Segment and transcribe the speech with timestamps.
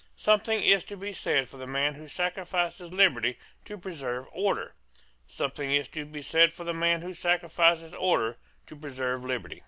[0.17, 4.73] Something is to be said for the man who sacrifices liberty to preserve order.
[5.27, 9.59] Something is to be said for the man who sacrifices order to preserve liberty.